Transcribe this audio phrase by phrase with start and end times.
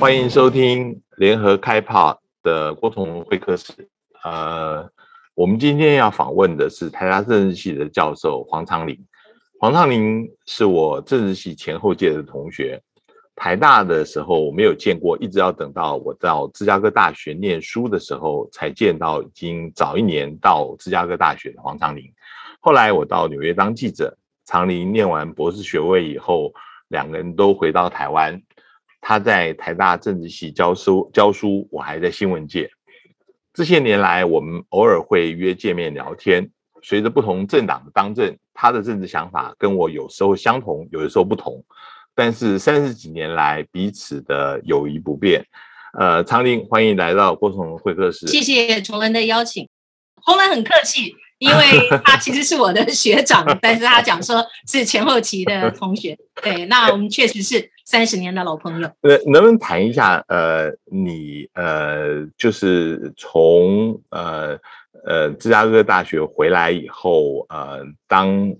[0.00, 3.86] 欢迎收听联合开炮的郭崇隆会客室。
[4.24, 4.88] 呃，
[5.34, 8.98] 我们今天要访问的是台大政治系的教授黄昌龄。
[9.58, 12.80] 黄昌龄是我政治系前后届的同学。
[13.36, 22.10] 台大的时候我没有见过，一直要等到我到芝加哥大学念书的时候才见到，已经早一年到芝加哥大学的黄昌龄。
[22.60, 26.50] 后来我到纽约当记者，长龄念完博士学位以后，
[26.88, 28.40] 两个人都回到台湾。
[29.00, 32.70] 他在台大政治系教书教书，我还在新闻界。
[33.52, 36.50] 这些年来，我们偶尔会约见面聊天。
[36.82, 41.62] 随着不同政党的当政，他的政治想法跟我有时候相同，有的时候不同。
[42.14, 45.44] 但是三十几年来，彼此的友谊不变。
[45.98, 48.26] 呃，昌林，欢迎来到郭崇隆会客室。
[48.28, 49.68] 谢谢崇文的邀请。
[50.24, 56.16] 崇文很客气，因为他其实是我的学长，但是他讲说是前后期的同学。
[56.40, 58.88] 对，那我们确实是三十年的老朋友。
[59.00, 60.24] 呃，能不能谈一下？
[60.28, 64.56] 呃，你呃，就是从呃
[65.04, 68.54] 呃芝加哥大学回来以后，呃，当。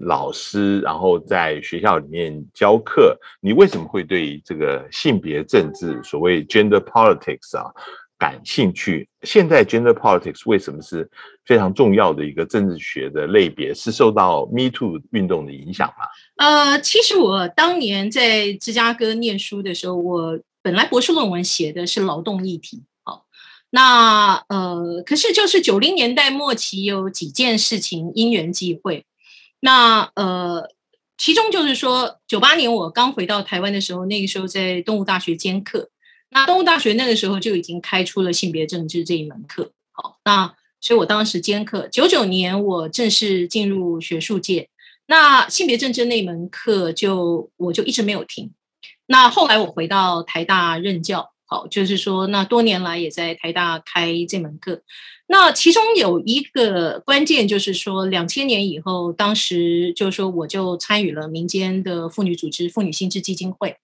[0.00, 7.72] 老师，然后在学校里面教课，你为什么会对这个性别政治，所谓 gender politics 啊，
[8.18, 9.08] 感兴趣？
[9.22, 11.08] 现在 gender politics 为什么是
[11.44, 13.74] 非常重要的一个政治学的类别？
[13.74, 16.06] 是受到 Me Too 运动的影响吗？
[16.36, 23.26] 呃，其实我当年在芝加哥念书的时候，我本来博士论文写的是劳动议题，好，
[23.70, 29.04] 那呃，可是就是九零年代末期有几件事情因缘际会。
[29.60, 30.70] 那呃，
[31.18, 35.90] 其中就是说，九八年我刚回到台湾的时候，那个时候在东吴大学兼课。
[36.30, 39.72] 那东吴大学那个时候就已经开出了性别政治这一门课。
[39.92, 41.88] 好，那所以我当时兼课。
[41.88, 44.68] 九九年我正式进入学术界，
[45.06, 48.52] 那性别政治那门课就我就一直没有停。
[49.06, 54.82] 那后来我回到台大任教，好，就是说那多年来也在台大开这门课。
[55.28, 63.76] 那其中有一个关键，就是说，两千年以后，当时就是说，我就参与了民间的妇女组织妇女心智基金会。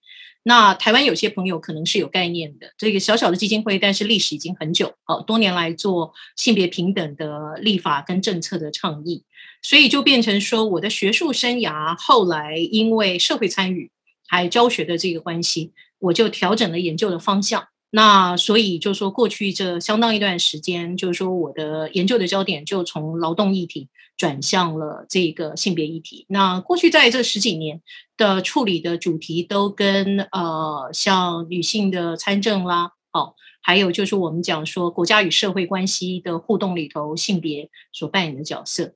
[0.43, 9.23] 那台湾有些朋友可能是有概念的，这个小小的基金会，但是历史已经很久，好多年来做性别平等的立法跟政策的倡议，
[9.61, 13.89] 所以就变成说，我的学术生涯后来因为社会参与
[14.27, 17.67] 还有教学的这个关系，我就调整了研究的方向。
[17.91, 23.87] 那所以就说，过去这相当一段时间，就是说我的研究的焦点就从劳动议题
[24.17, 26.25] 转向了这个性别议题。
[26.29, 27.81] 那过去在这十几年
[28.15, 38.93] 的处理的主题，都跟呃像女性的参政啦，哦，还有就是我们讲说国家与社会关系的互动里头，性别所扮演的角色。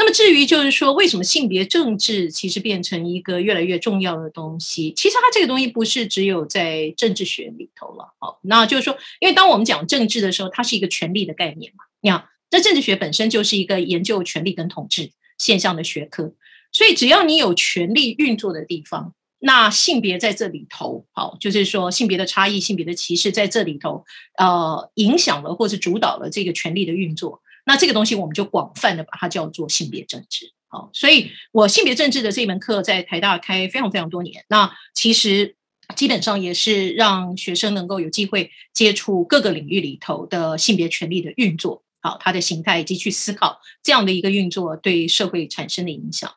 [0.00, 4.92] 那么至于就是说，为什么性别政治其实变成一个越来越重要的东西？
[4.96, 8.14] 其实它这个东西不是只有在政治学里头了。
[8.20, 11.82] 好，那就是说，因为当我们讲政治的时候，它是一个权力的概念嘛。
[12.00, 16.32] 你看，这政治学本身就是一个研究权力跟统治现象的学科，
[16.72, 24.04] 所以只要你有权力运作的地方，那性别在这里头，好，就是说性别的差异、性别的歧视在这里头，
[24.36, 27.40] 呃，影响了或是主导了这个权力的运作。
[27.66, 35.54] 那这个东西我们就广泛的把它叫做性别政治，好，所以我性别政治的这一门课在台大开非常非常多年，那其实
[35.94, 46.30] 基本上也是让学生能够有机会接触各个领域里头的性别权利的运作，好，它的形态以及去思考这样的一个运作对社会产生的影响。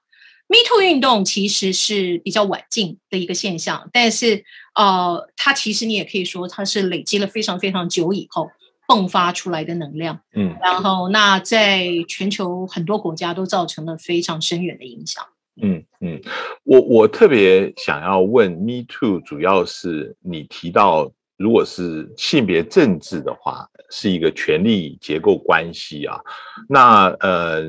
[0.47, 4.43] Me Too 运动其实是比较晚近的一个现象，但是
[4.75, 8.49] 呃，它其实你也可以说它是累积了非常非常久以后。
[8.87, 15.23] 迸发出来的能量，嗯，然后那在全球很多国家都造成了非常深远的影响，
[15.61, 16.21] 嗯嗯，
[16.65, 21.09] 我我特别想要问 Me Too，主要是你提到，
[21.41, 26.19] 如果是性别政治的话，是一个权力结构关系啊，
[26.69, 27.63] 那呃。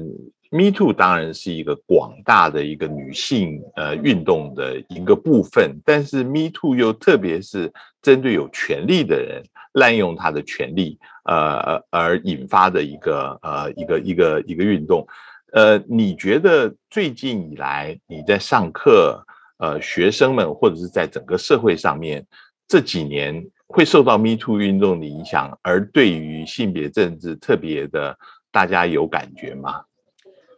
[0.55, 7.73] Me Too 当然是一个广大的一个女性呃运动的一个部分，但是 Me Too 又特别是
[8.03, 9.43] 针对有权力的人
[9.73, 15.07] 滥用他的权力，呃而引发的一个呃一个一个一个运动。
[15.55, 19.25] 呃，你觉得最近以来你在上课，
[19.57, 22.27] 呃，学生们或者是在整个社会上面
[22.73, 28.17] 这几年会受到 Me Too 运动的影响，而对于性别政治特别的
[28.51, 29.83] 大家有感觉吗？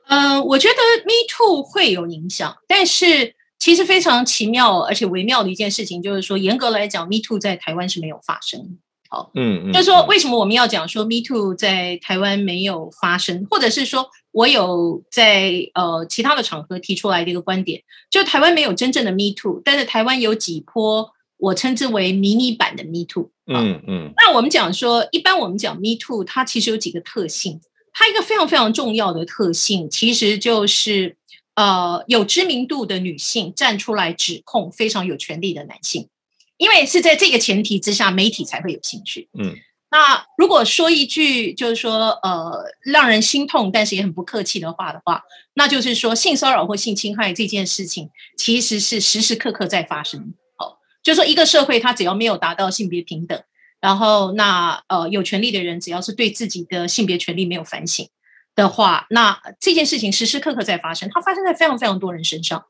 [0.06, 0.75] 呃，我觉得
[1.05, 8.78] Me Too 会有影响，但是其实非常奇妙而且微妙的一件事情，就是说，严格来讲，Me Too 在台湾是没有发生。
[9.10, 23.31] 好，嗯，嗯，就是说，为什么我们要讲说 Me Too 在台湾没有发生，或者是说我有在呃其他的场合提出来的一个观点，就台湾没有真正的 Me Too，但是台湾有几波我称之为迷你版的 Me Too。
[23.46, 24.12] 嗯嗯。
[24.16, 27.60] 那我们讲说，一般我们讲 Me Too，它其实有几个特性。
[27.92, 31.16] 它一个非常非常重要的特性，其实就是
[31.54, 36.08] 呃，有知名度的女性站出来指控非常有权力的男性，
[36.56, 39.28] 因为是在这个前提之下，媒体才会有兴趣。
[39.38, 39.54] 嗯。
[39.92, 45.22] 那如果说一句就是说呃让人心痛，但是也很不客气的话的话，
[45.54, 50.34] 那就是说性骚扰或性侵害这件事情其实是时时刻刻在发生。
[51.04, 53.40] 好，就是说一个社会它只要没有达到性别平等，
[53.80, 58.08] 然后那呃有权利的人只要是对自己的性别权利没有反省
[58.54, 62.64] 的话，那这件事情时时刻刻在发生，它发生在非常非常多人身上。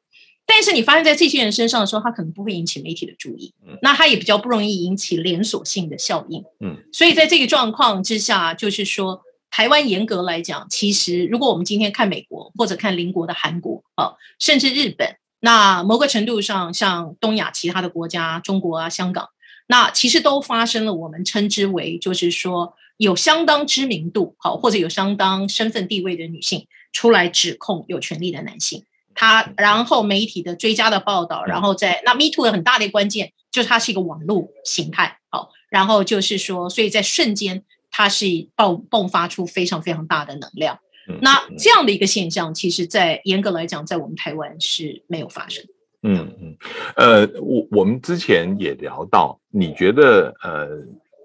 [0.46, 6.44] 但是你发生在这些人身上的时候，他可能不会引起媒体的注意，那他也比较不容易引起连锁性的效应。
[6.60, 19.28] 嗯，所以在这个状况之下，就是说，台湾严格来讲，其实如果我们今天看美国或者看邻国的韩国啊，甚至日本，那某个程度上，像东亚其他的国家，中国啊、香港，
[19.66, 28.84] 那其实都发生了我们称之为，就是说有相当知名度好或者有相当身份地位的女性出来指控有权力的男性。
[29.14, 40.78] 他然后媒体的追加的报道，然后在那 Me Too 的很大的关键就是它是一个网络形态，好，然后就是说，所以在瞬间它是爆迸发出非常非常大的能量。
[41.20, 45.64] 那这样的一个现象，其实，在严格来讲，在我们台湾是没有发生。
[46.02, 46.56] 嗯嗯，
[46.96, 50.68] 呃，我我们之前也聊到，你觉得呃，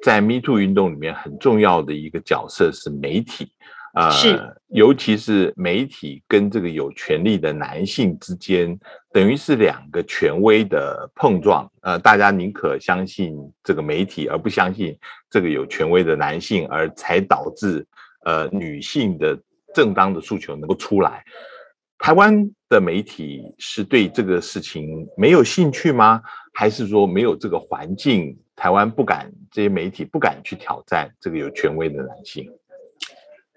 [0.02, 3.52] 在 Me Too 运动里面很重要的一个角色是媒体。
[3.96, 8.80] 呃，是，尤其是媒体跟这个有权力的男性之间，
[9.12, 11.70] 等于是两个权威的碰撞。
[11.82, 14.96] 呃，大家宁可相信这个媒体，而不相信
[15.30, 17.86] 这个有权威的男性，而才导致
[18.26, 19.38] 呃女性的
[19.74, 21.24] 正当的诉求能够出来。
[21.98, 26.22] 台湾的媒体是对这个事情没有兴趣吗？
[26.54, 32.50] 还是说没有这个环境，台湾不敢，这些媒体不敢去挑战这个有权威的男性？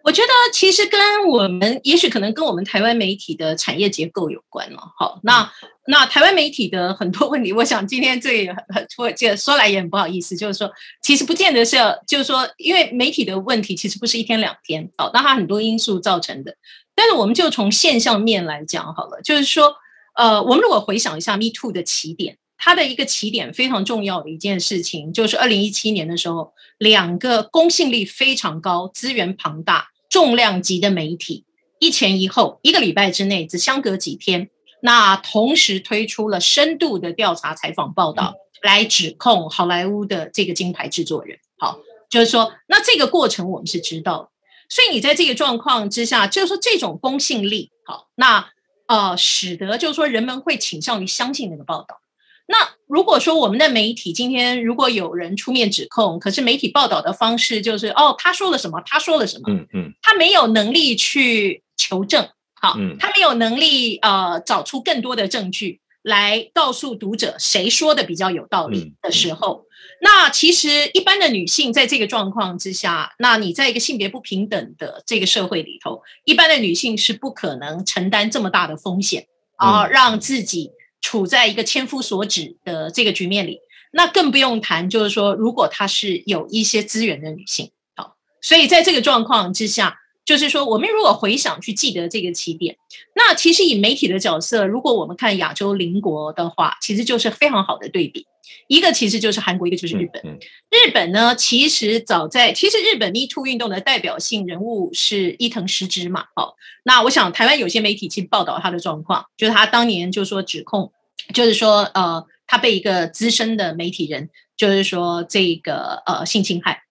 [0.03, 4.93] 我觉得其实跟我们，也许可能跟我们台湾媒体的产业结构有关了。
[4.99, 5.49] 好，那
[5.87, 10.71] 那台湾媒体的很多问题， 我想今天这也很我这说来也很不好意思，就是说
[11.03, 16.57] 其实不见得是要，就是说因为媒体的问题其实不是一天两天，好，那它很多因素造成的。
[16.95, 19.75] 但是我们就从现象面来讲好了，就是说，
[20.17, 22.39] 呃，我们如果回想一下 Me Too 的起点。
[22.65, 31.45] 它的一个起点非常重要的一件事情，就是二零一七年的时候，两个公信力非常高、资源庞大、重量级的媒体
[31.81, 34.49] 一前一后，一个礼拜之内只相隔几天，
[34.85, 41.39] 那同时推出了深度的调查采访报道，来指控好莱坞的这个金牌制作人。
[41.57, 41.79] 好，
[42.11, 44.33] 就是说，那这个过程我们是知道，
[44.69, 48.51] 所以你在这个状况之下，就是说这种公信力，好，那
[48.89, 52.01] 呃，使得就是说人们会倾向于相信那个报道。
[52.49, 62.29] 那如果说我们的媒体今天如果有人出面指控，可是媒体报道的方式就是哦，他说了什么，他说了什么，嗯嗯，他没有能力去求证，
[62.63, 69.67] 好，嗯，他没有能力呃找出更多的证据来告诉读者谁说的比较有道理的时候，
[70.01, 79.27] 那其实一般的女性在这个状况之下，那你在一个性别不平等的这个社会里头，一般的女性是不可能承担这么大的风险
[79.57, 80.71] 啊，让自己。
[81.05, 83.59] 处在一个千夫所指的这个局面里，
[83.93, 92.77] 那更不用谈，就是说，如果她是有一些资源的女性，好，所以在这个状况之下，就是说，我们如果回想去记得这个起点，
[93.15, 98.27] 那其实以媒体的角色，如果我们看亚洲邻国的话，其实就是非常好的对比。
[98.69, 100.23] 一个其实就是韩国，一个就是日本。
[100.71, 106.27] 日本呢，其实早在其实日本 Me Too 运动的代表性人物是伊藤实之嘛。
[106.35, 110.93] 好，那我想台湾有些媒体其实报道他的状况，就是他当年就说指控，
[111.35, 116.82] 就是说呃，他被一个资深的媒体人，就是说这个呃性侵害。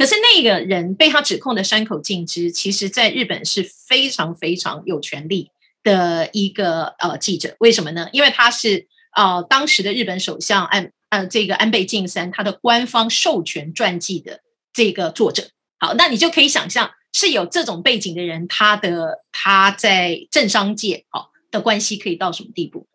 [0.00, 5.50] 好，可是那个人被他指控的山口敬之，其实在日本是非常非常有权力
[5.82, 7.54] 的一个呃记者。
[7.60, 8.08] 为什么呢？
[8.12, 8.88] 因为他是。
[9.12, 14.38] 呃，当时的日本首相安呃，这个安倍晋三，他的官方授权传记的
[14.72, 15.48] 这个作者，
[15.80, 22.86] 好，那你就可以想象，是有这种背景的人，他的他在政商界好的关系可以到什么地步？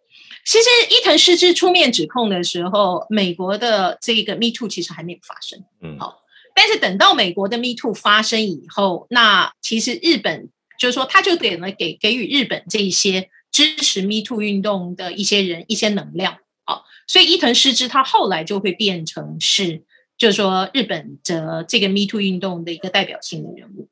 [0.45, 6.19] 其实伊藤诗织出面指控的时候，美国的这个 Me Too 其实还没有发生，嗯，好，
[6.55, 13.29] 但是等到美国的 Me Too 发生以后，那其实日本就是说，他就给了给给予日本这一些。
[13.51, 19.81] 支持 Me Too 运动的一些人一些能量，好，所以伊藤诗织他后来就会变成是，
[20.17, 23.87] 就是说日本的这个 Me Too 运动的一个代表性的人物。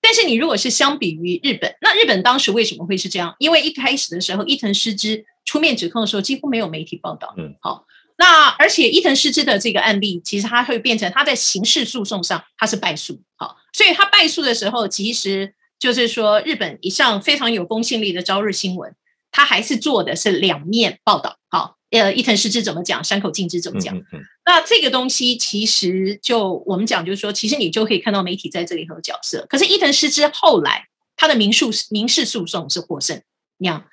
[0.00, 3.34] 但是你如果是相比于日本，那日本当时为什么会是这样？
[3.40, 7.34] 因为一开始的时候，伊藤诗织出面指控的时候，几乎没有媒体报道。
[7.36, 7.86] 嗯，好，
[8.20, 18.92] 那而且伊藤诗织的这个案例，其实它会变成他在刑事诉讼上他是败诉，好，所以他败诉的时候，其实就是说日本一向非常有公信力的朝日新闻，
[19.30, 33.22] 他还是做的是两面报道，好，呃，伊藤诗织怎么讲，山口敬之怎么讲，嗯嗯嗯，那这个东西其实就我们讲就是说，其实你就可以看到媒体在这里头的角色，可是伊藤诗织后来他的民诉民事诉讼是获胜，
[33.58, 33.84] 那样。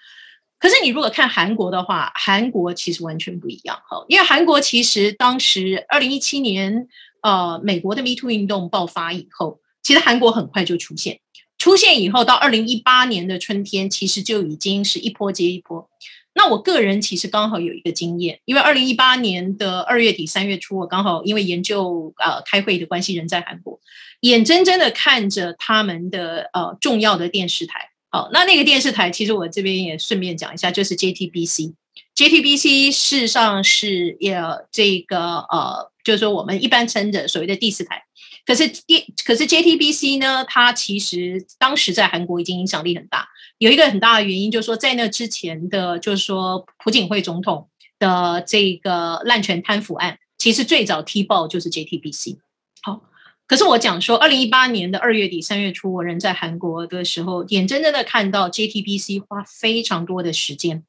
[0.58, 6.88] 可是你如果看韩国的话，韩国其实完全不一样哈，因为韩国其实当时二零一七年，
[7.22, 11.20] 呃，美国的 Me Too 运动爆发以后，其实韩国很快就出现，
[11.58, 15.90] 出现以后到二零一八年的春天，其实就已经是一波接一波。
[16.34, 23.80] 那我个人其实刚好有一个经验，因为二零一八年的二月底三月初，我刚好因为研究呃开会的关系，人在韩国，
[24.22, 27.92] 眼睁睁的看着他们的呃重要的电视台。
[28.16, 31.74] 好，那那个电视台，其实我这边也顺便讲一下，就是 JTBC。
[32.16, 34.42] JTBC 事实上是也
[34.72, 38.04] 这个呃，就是说我们一般称的所谓的第四台。
[38.46, 43.28] 可是电，可是 JTBC 呢，它其实当时在韩国已经影响力很大。
[43.58, 47.68] 有一个很大的原因，就是说在那之前的，就是说朴槿惠总统
[48.00, 52.38] 的这个滥权贪腐案，其实最早踢爆就是 JTBC。
[52.82, 53.02] 好。
[53.48, 60.84] 可是我讲说，二零一八年的二月底三月初，我人在韩国的时候，眼睁睁的看到 JTBC 花非常多的时间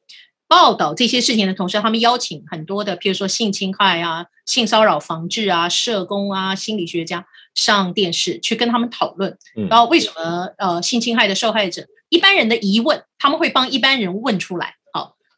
[0.48, 9.36] 报道这些事情的同时，他们邀请很多的，譬如说性侵害啊、性骚扰防治啊、社工啊、心理学家上电视去跟他们讨论，
[9.68, 14.76] 然后为什么呃性侵害的受害者一般人的疑问，他们会帮一般人问出来。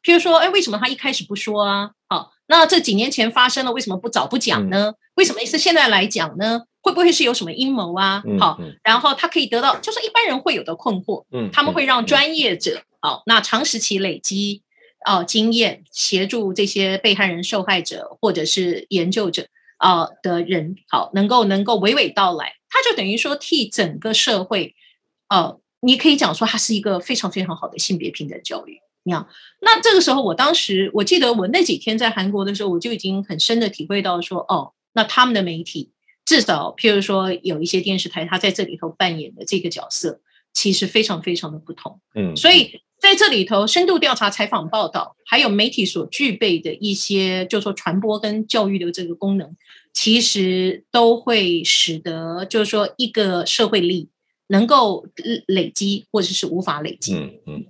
[0.08, 1.90] 好，譬如说，哎，为什么他一开始不说啊？
[2.08, 4.94] 好，那这几年前发生了，为什么不早不讲呢？
[5.16, 6.62] 为什么是现在来讲呢？
[6.80, 8.22] 会不会是有什么阴谋啊？
[8.40, 11.24] 好，然后他可以得到，就是一般人会有的困惑。
[11.30, 14.62] 嗯，他们会让专业者，好，那长时期累积
[15.04, 19.46] 哦经验，协助这些被害人、受害者或者是研究者
[19.76, 22.54] 啊的人，好，能够能够娓娓道来。
[22.70, 24.74] 他就等于说替整个社会，
[25.28, 28.80] 呃，你可以讲说，他是一个非常非常好的性别平等教育。
[29.04, 29.26] 你看，
[29.60, 35.92] 那这个时候，我当时我记得我那几天在韩国的时候，我就已经很深的体会到说，哦，那他们的媒体。
[36.24, 40.20] 至少，譬如说，有一些电视台，他在这里头扮演的这个角色，
[40.52, 41.98] 其实非常非常的不同。
[42.14, 49.56] 嗯，所以在这里头，深度调查、采访、报道，还有媒体所具备的一些，就是说传播跟教育的这个功能，
[49.94, 54.10] 其实都会使得，就是说一个社会力
[54.48, 55.06] 能够
[55.46, 57.14] 累积，或者是无法累积。
[57.14, 57.64] 嗯嗯，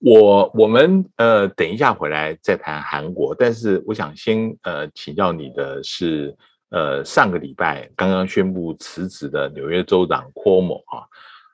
[0.00, 6.36] 我我们呃，等一下回来再谈韩国，但是我想先呃，请教你的是。
[6.72, 11.02] 呃，上个礼拜刚刚宣布辞职的纽约州长科莫啊，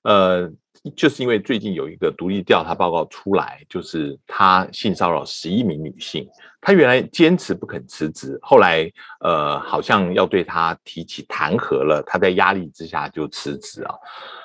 [0.02, 0.52] 呃，
[0.94, 6.28] 就是因为最近有一个独立调查报告出来，就是他性骚扰十一名女性，
[6.60, 13.94] 他原来坚持不肯辞职，后来呃好像要对他提起弹劾了，他在压力之下就辞职啊。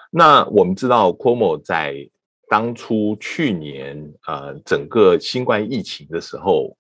[0.10, 2.10] 那我们知道科莫在
[2.52, 6.76] 当初去年呃整个新冠疫情的时候。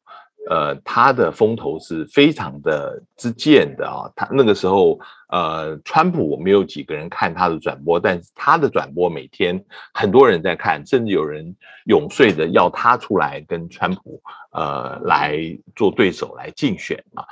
[0.50, 4.12] 呃，他的风头是非常的之健的啊。
[4.16, 5.00] 他那个时候，
[5.30, 9.64] 呃，川普我没有几个人看他的转播，但是他的转播每天
[9.94, 14.20] 很多人在看，甚至有人永睡的要他出来跟川普
[14.52, 15.38] 呃来
[15.76, 17.24] 做对手来竞选啊。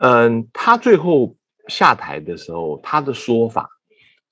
[0.00, 1.34] 嗯、他最后
[1.68, 3.70] 下台的时候，他的说法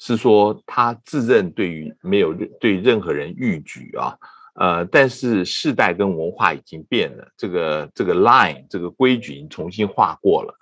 [0.05, 4.19] 是说他自认对于没有对任何人逾矩啊。
[4.55, 10.53] 呃，但是世代跟文化已经变了，这个这个 line 这个规矩已经重新画过了。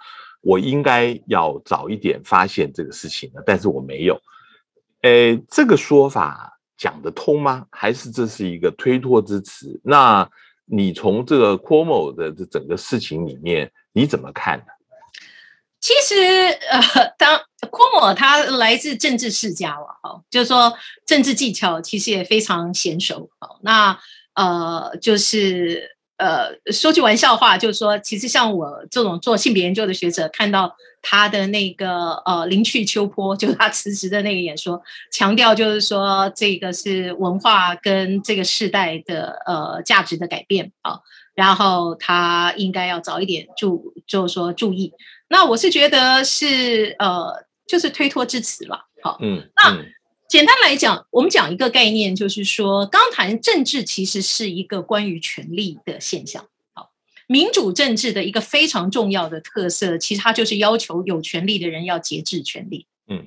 [0.42, 4.20] 我应该要早一点发现这个事情了，但是我没有。
[5.02, 7.66] 诶，这个说法讲得通吗？
[7.70, 9.80] 还是这是一个推脱之词？
[9.82, 10.28] 那
[10.66, 14.66] 你从这个 Cuomo 的这整个事情里面，你怎么看呢？
[15.80, 16.14] 其实，
[16.70, 16.80] 呃，
[17.16, 23.99] 当库莫他来自政治世家了，哈，就是说政治技巧其实也非常娴熟，好，那
[24.34, 41.00] 呃，就是呃，说句玩笑话，就是说，其实像我这种做性别研究的学者，看到他的那个呃临去秋波，就是他辞职的那个演说，强调就是说这个是文化跟这个世代的呃价值的改变啊，
[41.40, 44.92] 然后他应该要早一点注，就是说注意。
[45.30, 48.85] 那我是觉得是呃，就是推脱之词了。
[49.00, 49.82] 好，嗯，那
[50.28, 56.47] 简单来讲，我们讲一个概念，就是说，刚谈政治其实是一个关于权力的现象。
[56.75, 56.90] 好，
[57.26, 62.87] 民主政治的一个非常重要的特色，其实它就是要求有权力的人要节制权力。
[63.09, 63.26] 嗯，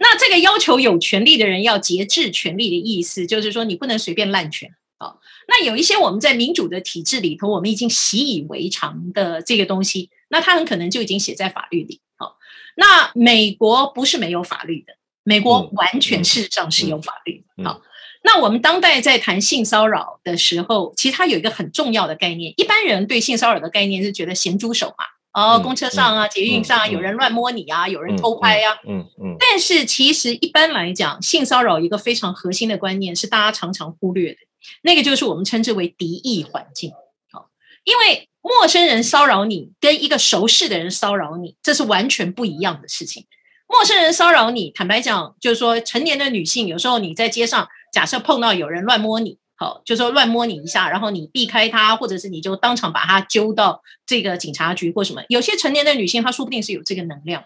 [0.00, 4.74] 那这个要求有权力的人要节制权力的意思，就是说你不能随便滥权。
[4.98, 5.14] 啊。
[5.48, 12.00] 那有一些我们在民主的体制里头，我们已经习以为常的这个东西，那它很可能就已经写在法律里。
[12.16, 12.36] 好，
[12.76, 17.44] 那美国不是没有法律的，美国完全事实上是有法律。
[17.64, 17.80] 好，
[18.22, 25.04] 那我们当代在谈性骚扰的时候，其实它有一个很重要的概念，一般人对性骚扰的概念是觉得咸猪手嘛。
[25.36, 28.74] 哦，公车上啊，捷运上啊，有人乱摸你啊，有人偷拍啊。
[28.88, 29.36] 嗯嗯。
[29.38, 34.38] 但是其实一般来讲，性骚扰一个非常核心的观念是大家常常忽略的，
[34.82, 36.92] 那个就是我们称之为敌意环境。
[37.30, 37.48] 好，
[37.84, 43.26] 因为陌生人骚扰你，跟一个熟识的人骚扰你，这是完全不一样的事情。
[43.68, 49.38] 陌生人骚扰你，坦白讲，就是说成年的女性，有时候你在街上，假设碰到有人乱摸你。
[49.58, 55.22] 好，就说乱摸你一下，然后你避开他，或者是你就当场把他揪到这个警察局或什么。
[55.28, 57.42] 有些成年的女性，她说不定是有这个能量。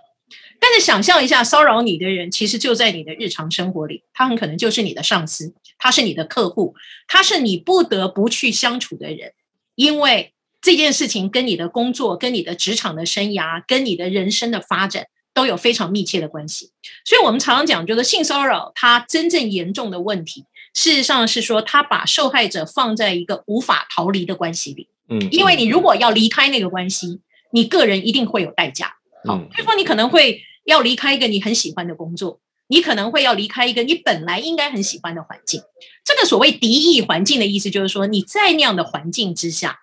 [0.58, 6.74] 但是想象一下，骚扰你的人其实就在你的日常生活里，他很可能就是你的上司，他是你的客户，
[7.08, 9.32] 他是你不得不去相处的人，
[9.74, 16.70] 因为这件事情跟你的工作、跟你的职场的生涯、跟你的人生的发展都有非常密切的关系。
[17.04, 20.44] 所以我们常常讲，就是性骚扰它真正严重的问题。
[20.74, 27.20] 事实上是说，他把受害者放在一个无法逃离的关系里，嗯，因为你如果要离开那个关系，
[27.50, 28.98] 你个人一定会有代价。
[29.24, 35.62] 好，比如说你可能会要离开一个你很喜欢的工作，你可能会要离开一个你本来应该很喜欢的环境。
[36.04, 39.80] 这个所谓敌意环境的意思，就是说你在那样的环境之下，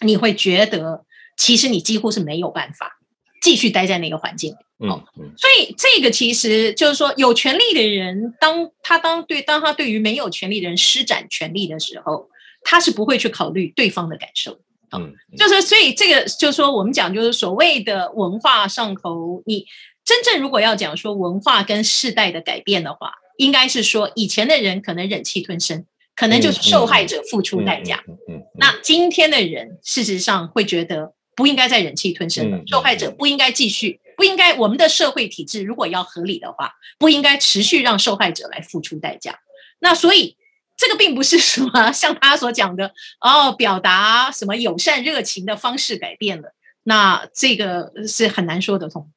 [0.00, 1.04] 你会觉得
[1.36, 2.98] 其实你几乎是没有办法
[3.42, 4.56] 继续待在那个环境里。
[4.78, 5.02] 嗯，
[5.38, 12.28] 所以这个其实就是说，有权利的人，当他当对当他对于没有权利的人施展权利的时候，
[12.62, 14.58] 他是不会去考虑对方的感受。
[14.98, 19.66] 嗯，就是所以这个就是说，我们讲就是所谓的文化上头，你
[20.04, 25.84] 真正如果要讲说文化跟世代的改变的话，应该是说以前的人可能忍气吞声，
[26.14, 28.02] 可能就是受害者付出代价。
[28.28, 34.00] 嗯，那今天的人事实上会觉得不应该再忍气吞声了，受害者不应该继续。
[34.16, 39.40] 不应该，我们的社会体制如果要合理的话，不应该持续让受害者来付出代价。
[39.78, 40.38] 那所以
[40.76, 46.52] 这个并不是什么 像他所讲的哦，表达什么友善热情的方式改变了。
[46.82, 49.10] 那这个是很难说得通。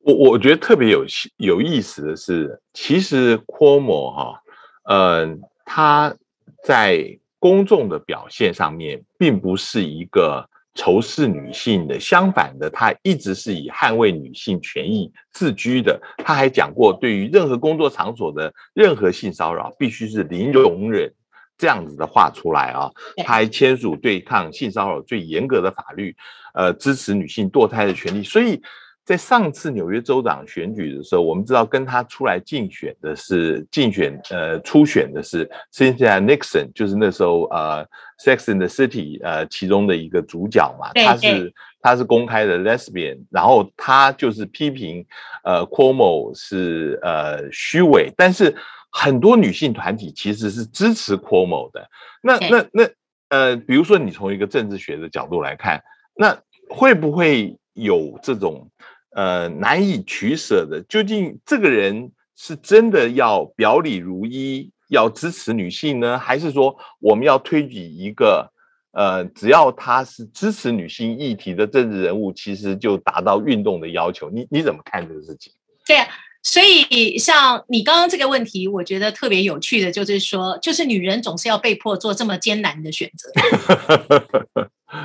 [0.00, 1.04] 我我觉得特别有
[1.36, 4.40] 有意思的是，其实 Cuomo 哈，
[4.88, 6.14] 嗯，他
[6.62, 10.48] 在公众的表现上面，并不是一个。
[10.76, 16.00] 仇视女性的，相反的，他一直是以捍卫女性权益自居的。
[16.18, 21.12] 他还讲过，对于任何工作场所的任何性骚扰，必须是零容忍
[21.58, 22.90] 这样子的话出来啊。
[23.24, 26.14] 他还签署对抗性骚扰最严格的法律，
[26.54, 28.22] 呃，支持女性堕胎的权利。
[28.22, 28.62] 所以。
[29.06, 37.86] 在上次纽约州长选举的时候，我们知道跟他出来竞选的是竞选呃初选的是 Cynthia Nixon，就是那时候呃
[38.18, 45.06] Sex and the City 呃其中的一个主角嘛，他是他是公开的 lesbian，然后他就是批评
[45.44, 48.52] 呃 Cuomo 是呃虚伪，但是
[48.90, 51.88] 很多女性团体其实是支持 Cuomo 的。
[52.22, 52.88] 那那那
[53.28, 55.80] 呃，比如说你从一个政治学的角度来看，
[56.16, 56.36] 那
[56.68, 58.68] 会不会有这种？
[59.16, 68.52] 呃，难以取舍的，究竟这个人是真的要表里如一，要支持女性呢，还是说我们要推举一个，
[68.92, 74.28] 呃，只要他是支持女性议题的政治人物，其实就达到运动的要求？
[74.28, 75.50] 你你怎么看这个事情？
[75.86, 76.06] 对啊，
[76.46, 83.32] 所以像你刚刚这个问题，我觉得特别有趣的，就是说，就是女人总是要被迫做这么艰难的选择。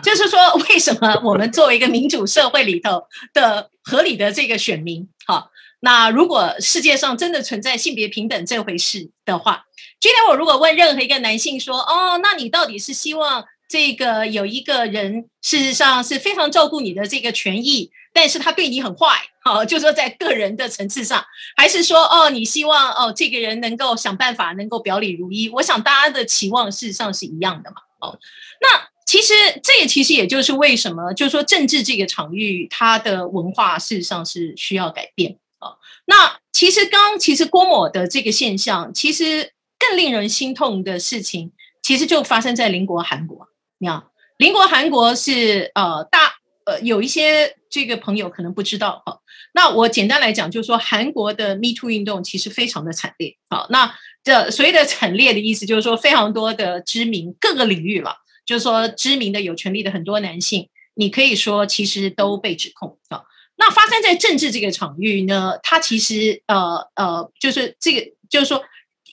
[0.03, 5.49] 就是说，为什么我们作为一个民主社会里头的合理的这个选民，好，
[5.79, 9.65] 那如果世界上真的存在性别平等这回事的话，
[9.99, 19.07] 今天我如果问任何一个男性说，哦，那你到底是希望这个有一个人事实上是非常照顾你的这个权益，但是他对你很坏，
[19.43, 21.23] 好，就说在个人的层次上，
[21.57, 25.49] 还是说，哦，你希望哦这个人能够想办法能够表里如一？
[25.49, 28.17] 我想大家的期望事实上是一样的嘛，哦，
[28.61, 28.91] 那。
[29.03, 35.75] 其实这也其实也就是为什么，就是说政治这个场域，它的文化事实上是需要改变啊。
[36.05, 41.51] 那其实刚其实郭某的这个现象，其实更令人心痛的事情，
[41.81, 43.49] 其实就发生在邻国韩国。
[43.79, 44.01] 你看，
[44.37, 49.19] 邻国韩国是呃大呃有一些这个朋友可能不知道哈。
[49.53, 53.35] 那我简单来讲，就是说韩国的 Me Too 运动其实非常的惨烈。
[53.49, 58.17] 好，那这所谓的惨烈的意思，就是说非常多的知名各个领域了。
[58.43, 63.21] 就是说，知名的有权利的很多男性，你可以说其实都被指控啊。
[63.55, 68.63] 那发生在政治这个场域呢，它其实呃呃，就是这个，就是说，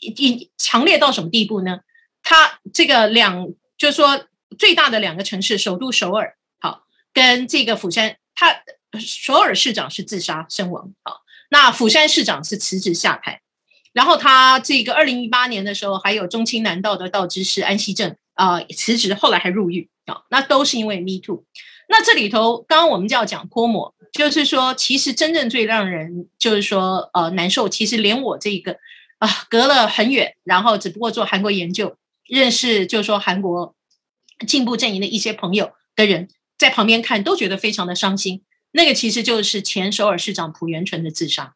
[0.01, 1.81] 一强烈到什么地步呢？
[2.23, 3.47] 它这个两
[3.77, 4.27] 就是说
[4.59, 8.63] 最大的两个城市，首都首尔，好，跟这个釜山，它
[8.99, 11.13] 首尔市长是自杀身亡，啊，
[11.51, 13.43] 那釜山市长是辞职下台，
[13.93, 21.45] 然后他这个二零一八年的时候，还有中青南道的道知事安西正啊辞职，后来还入狱啊，那都是因为 Me Too。
[21.91, 28.79] 那这里头，刚刚我们就要讲泼墨，就是说，其实真正最让人就是说呃难受，其实连我这个
[29.19, 31.97] 啊隔了很远，然后只不过做韩国研究，
[32.27, 33.75] 认识就是说韩国
[34.47, 38.43] 进步阵营的一些朋友的人，在旁边看都觉得非常的伤心。
[38.73, 41.55] 那个其实就是前首尔市长朴元淳的自杀。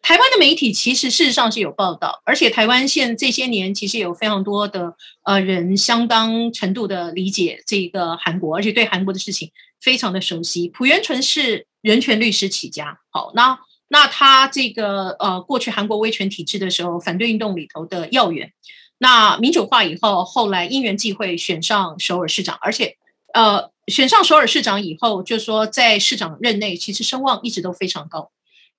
[0.00, 10.68] 台湾的媒体其实事实上是有报道，而且台湾现这些年其实有非常多的呃人相当程度的理解这个韩国，而且对韩国的事情非常的熟悉。
[10.68, 18.52] 朴元淳是人权律师起家，好，那那他这个呃过去韩国威权体制的时候，反对运动里头的要员，
[18.98, 22.96] 那民主化以后，后来因缘际会选上首尔市长，而且
[23.34, 28.30] 呃选上首尔市长以后，就说在市长任内其实声望一直都非常高。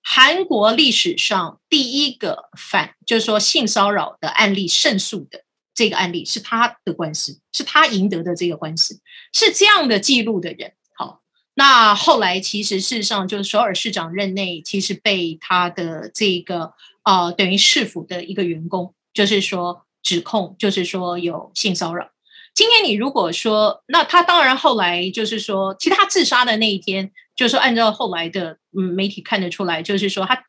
[0.02, 9.00] 韩国历史上第一个反，就是说性骚扰的案例胜诉的这个案例是他的官司，是他赢得的这个官司，
[9.34, 10.74] 是这样的记录的人。
[10.94, 11.22] 好，
[11.54, 22.10] 那后来其实事实上就是首尔市长任内，其实被他的这个呃等于市府的一个员工，就是说指控，就是说有性骚扰。
[22.54, 30.46] 今天你如果说，那他当然后来就是说，其实他自杀的那一天，就是说按照后来的嗯媒体看得出来，就是说他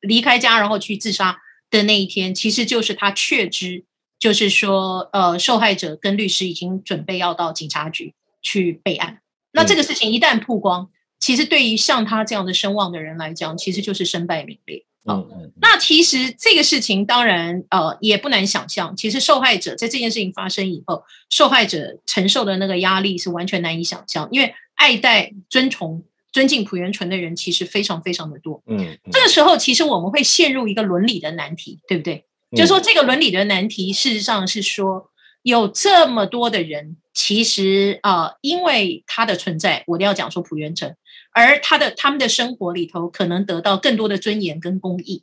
[0.00, 1.38] 离开家然后去自杀
[1.70, 3.84] 的那一天，其实就是他确知，
[4.18, 9.20] 就是说呃受害者跟律师已经准备要到警察局去备案。
[9.52, 14.86] 那这个事情一旦曝光，其实对于像他这样的声望的人来讲，其实就是身败名裂。
[15.08, 28.62] 嗯嗯，那其实这个事情当然呃也不难想象，其实受害者在这件事情发生以后，受害者承受的那个压力是完全难以想象，因为爱戴、尊崇、尊敬朴元淳的人其实非常非常的多。
[28.66, 32.24] 嗯，这个时候其实我们会陷入一个伦理的难题，对不对？
[32.52, 35.10] 就是说这个伦理的难题，事实上是说
[35.46, 40.96] 有这么多的人，其实呃因为他的存在，我都要讲说朴元成。
[41.30, 45.22] 而他的他们的生活里头可能得到更多的尊严跟公益，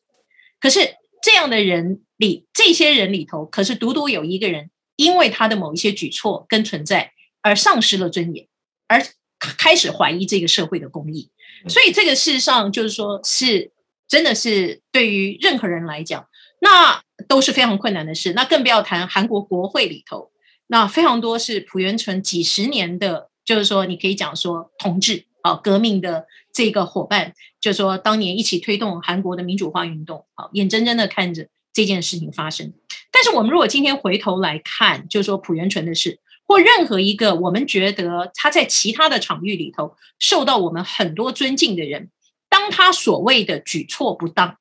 [0.62, 0.80] 可是
[1.22, 8.48] 这样的人里，这些人里头，可是独独有一个人，因为他的某一些举措跟存在而丧失了尊严，
[8.88, 9.06] 而
[9.40, 11.30] 开始怀疑这个社会的公益。
[11.68, 13.74] 所以这个事实上就是说，是
[14.08, 16.28] 真的是对于任何人来讲，
[16.63, 18.32] 那都是非常困难的事。
[18.34, 20.32] 那更不要谈韩国国会里头，
[20.67, 25.26] 那非常多是朴元淳几十年的，就是说你可以讲说同志。
[25.43, 32.71] 啊，革命的这个伙伴，就是说当年一起推动韩国的民主化运动，啊，眼睁睁的看着这件事情发生。
[33.12, 42.10] 但是我们如果今天回头来看，就是说朴元淳的事，或任何一个我们觉得他在其他的场域里头受到我们很多尊敬的人，
[42.47, 44.56] 当他所谓的举措不当、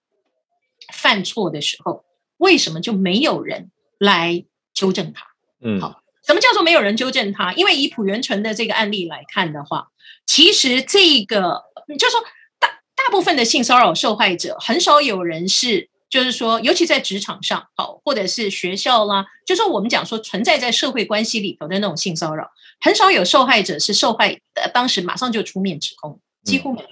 [0.93, 2.05] 犯错的时候，
[2.39, 5.27] 为什么就没有人来纠正他？
[5.61, 6.03] 嗯，好。
[6.25, 7.53] 什么叫做没有人纠正他？
[7.55, 9.89] 因为以朴元淳的这个案例来看的话，
[10.25, 11.65] 其实这个
[11.99, 12.21] 就是说
[12.61, 22.49] 大大部分的性骚扰受害者，很少有人是就是说，尤其在职场上，好，或者是学校啦，就说我们讲说存在在社会关系里头的那种性骚扰，
[22.81, 26.89] 很少有受害者是受害的当时马上就出面指控，几乎没有。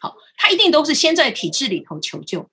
[0.00, 2.48] 好，他一定都是先在体制里头求救。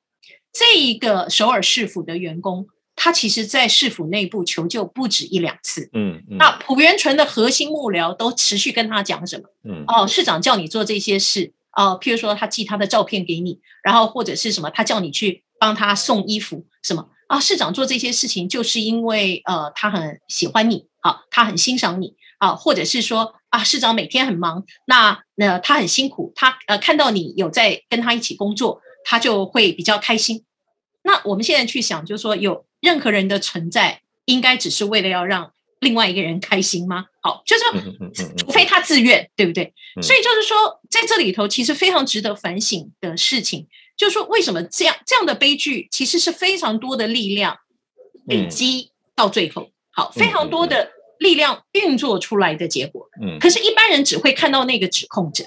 [0.57, 2.67] 这一个首尔市府的员工。
[2.97, 5.89] 他其实，在市府内部求救不止一两次。
[5.91, 9.49] 嗯，嗯，那朴元淳的核心幕僚都持续跟他讲什么？
[9.65, 17.37] 嗯，哦，市长叫你做这些事，哦，譬如说他寄他的照片给你，然后或者是什么，他叫你去帮他送衣服，什么啊？
[17.37, 30.44] 市长做这些事情就是因为呃，他很喜欢你，啊，他很欣赏你，啊，或者是说啊，市长每天很忙，那那、呃、他很辛苦，他呃看到你有在跟他一起工作，他就会比较开心。
[31.05, 32.65] 那我们现在去想，就是说有。
[32.81, 37.05] 任何人的存在，应该只是为了要让另外一个人开心吗？
[37.19, 39.73] 好，就是说，除非他自愿，对不对？
[40.03, 43.65] 所以就是说，在这里头，其实非常值得反省的事情，
[43.97, 47.57] 就是说，为什么这样这样的悲剧，其实是非常多的力量
[48.27, 53.09] 累积到最后，好，非常多的力量运作出来的结果。
[53.19, 55.43] 嗯，可是，一般人只会看到那个指控者，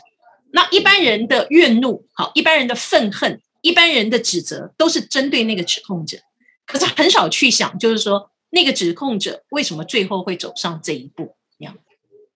[0.53, 6.19] 那一般人的怨怒，好，一般人的愤恨，一般人的指责，都是针对那个指控者。
[6.67, 11.35] 可是很少去想，就是说那个指控者为什么最后会走上这一步？
[11.59, 11.77] 这样，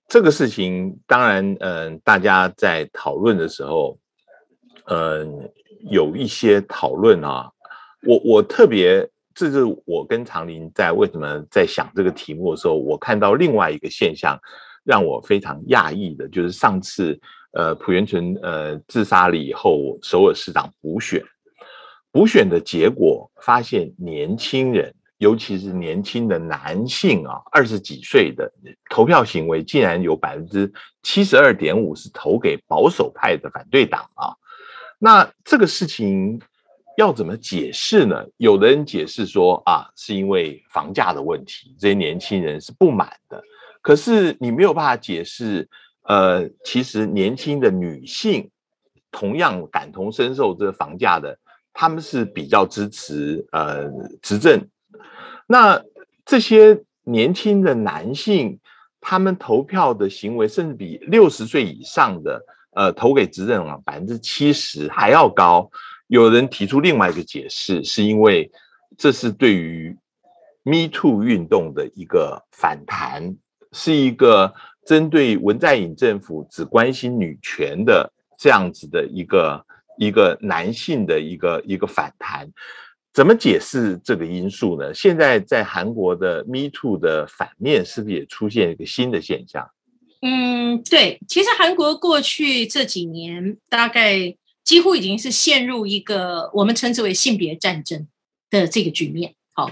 [0.09, 3.99] 这个事情当然，嗯、大家在讨论的时候，
[4.87, 5.51] 嗯、
[5.91, 7.51] 有一些讨论啊，
[8.07, 14.39] 我我特别这是我跟长林在为什么在想这个题目的时候，我看到另外一个现象，
[14.85, 17.19] 让我非常讶异的，就是上次
[17.53, 21.23] 呃朴元淳呃自杀了以后，首尔市长补选，
[22.11, 28.51] 补选的结果发现年轻人，尤其是年轻的男性啊，二十几岁的
[28.91, 34.35] 投票行为竟然有百分之七十二点五是投给保守派的反对党啊，
[34.99, 36.41] 那这个事情。
[36.99, 38.23] 要怎么解释呢？
[38.37, 43.43] 有的人解释说啊，是因为房价的问题，这些年轻人是不满的。
[43.81, 45.67] 可是你没有办法解释，
[46.03, 48.51] 呃，其实年轻的女性
[49.11, 51.39] 同样感同身受这个房价的，
[51.73, 54.69] 他们是比较支持呃执政。
[55.47, 55.83] 那
[56.25, 58.59] 这些年轻的男性，
[59.01, 65.71] 他们投票的行为，甚至比六十岁以上的呃投给执政啊百分之七十还要高。
[66.07, 68.51] 有人提出另外一个解释，是因为
[68.97, 69.97] 这是对于
[70.63, 73.37] Me Too 运动的一个反弹，
[73.73, 74.55] 是一个
[74.87, 79.67] 针对文在寅政府只关心女权的这样子的一个
[79.99, 82.51] 一个男性的一个一个反弹。
[83.13, 84.93] 怎么解释这个因素呢？
[84.95, 89.71] 现在在韩国的 Me Too 的反面是不是也出现一个新的现象？
[90.23, 94.37] 嗯，对，其实韩国过去这几年大概。
[94.65, 98.07] 几乎已经是陷入一个我们称之为性别战争
[98.49, 99.35] 的这个局面。
[99.53, 99.69] 好，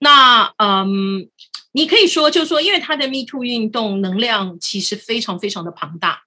[0.00, 1.28] 那嗯，
[1.72, 6.22] 你可以说，就是说，因为他的 Me Too 运动能量其实非常非常的庞大。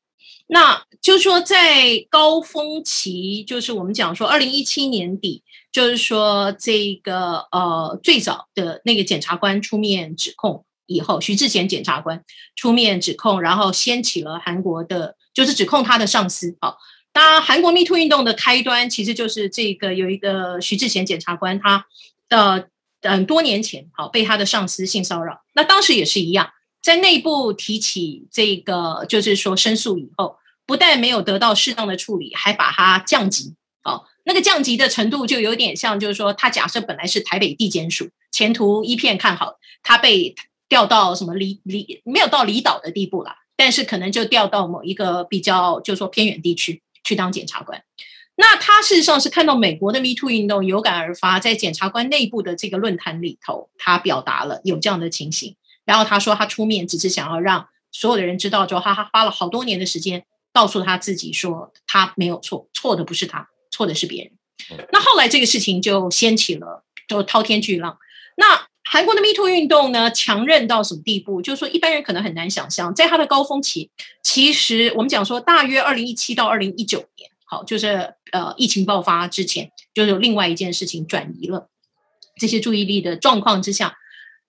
[0.47, 12.23] 那就是说，在高峰期，就是我们讲说，二零一七年底，就是说这个呃最早的那个检察官出面指控以后，徐智贤检察官
[12.55, 16.55] 出面指控，然后掀起了韩国的，就是指控他的上司。
[16.61, 16.77] 好。
[17.11, 21.85] 当然，韩国 Me Too 运动的开端其实就是这个有一个徐智贤检察官，他
[22.27, 22.69] 的
[23.03, 33.55] 很多年前好被他的上司性骚扰，那当时也是一样，在内部提起这个就是说申诉以后，不但没有得到适当的处理，还把他降级。
[33.83, 40.33] 哦，那个降级的程度就有点像，就是说他假设本来是台北地检署，前途一片看好，他被
[40.69, 46.81] 调到什么离离没有到离岛的地步了，但是可能就调到某一个比较就是说偏远地区。
[47.05, 47.83] 去当检察官，
[48.35, 55.55] 那他事实上是看到美国的 Me Too 运动有感而发，在检察官内部的这个论坛里头，他表达了有这样的情形。
[55.85, 64.31] 然后他说，他出面只是想要让所有的人知道，之后他他花了好多年的时间，告诉他自己说他没有错，错的不是他，错的是别人。
[64.91, 67.97] 那后来这个事情就掀起了，就滔天巨浪。
[68.37, 71.41] 那韩国的 Me Too 运动呢，强韧到什么地步？
[71.41, 73.89] 就是说，一般人可能很难想象，在它的高峰期，
[74.23, 77.05] 其实我们讲说，大约二零一七到二零一九年，
[77.53, 81.69] 好，就是呃疫情爆发之前，就是有另外一件事情转移了
[82.39, 83.95] 这些注意力的状况之下，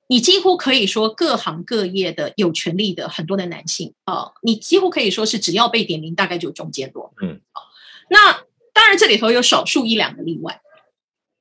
[0.06, 7.12] 你几乎可以说各行各业的有权利的很多的男性啊、呃，你几乎可以说是只要被点名，大概就中间落。
[7.20, 7.60] 嗯，好，
[8.08, 8.32] 那
[8.72, 10.62] 当然这里头有少数一两个例外。